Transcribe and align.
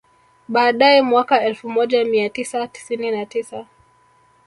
Baadae 0.47 1.01
mwaka 1.01 1.41
elfu 1.41 1.69
moja 1.69 2.05
mia 2.05 2.29
tisa 2.29 2.67
tisini 2.67 3.11
na 3.11 3.25
tisa 3.25 3.65